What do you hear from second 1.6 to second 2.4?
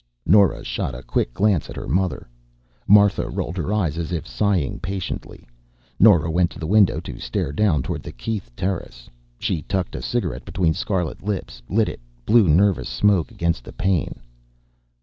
at her mother.